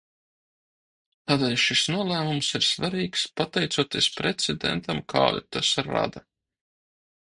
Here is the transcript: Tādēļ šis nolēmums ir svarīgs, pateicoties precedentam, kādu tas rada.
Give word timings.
Tādēļ 1.31 1.53
šis 1.63 1.83
nolēmums 1.95 2.49
ir 2.59 2.65
svarīgs, 2.69 3.27
pateicoties 3.41 4.09
precedentam, 4.17 5.03
kādu 5.15 5.45
tas 5.57 5.75
rada. 5.91 6.25